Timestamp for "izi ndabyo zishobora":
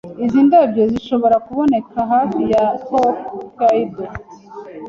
0.25-1.35